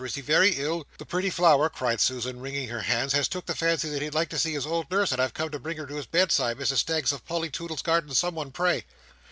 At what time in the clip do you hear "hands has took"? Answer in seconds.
2.81-3.45